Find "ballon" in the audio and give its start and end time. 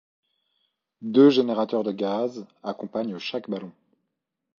3.51-3.71